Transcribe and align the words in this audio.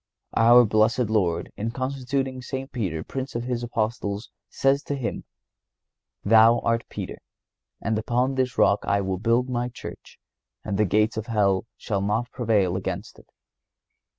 Our 0.35 0.65
blessed 0.65 1.11
Lord, 1.11 1.51
in 1.55 1.69
constituting 1.69 2.41
St. 2.41 2.71
Peter 2.71 3.03
Prince 3.03 3.35
of 3.35 3.43
His 3.43 3.61
Apostles, 3.61 4.31
says 4.49 4.81
to 4.85 4.95
him: 4.95 5.25
"Thou 6.23 6.57
art 6.61 6.85
Peter, 6.89 7.19
and 7.79 7.99
upon 7.99 8.33
this 8.33 8.57
rock 8.57 8.79
I 8.81 8.99
will 9.01 9.19
build 9.19 9.47
My 9.47 9.69
Church, 9.69 10.17
and 10.63 10.79
the 10.79 10.85
gates 10.85 11.17
of 11.17 11.27
hell 11.27 11.67
shall 11.77 12.01
not 12.01 12.31
prevail 12.31 12.75
against 12.75 13.19
it." 13.19 13.27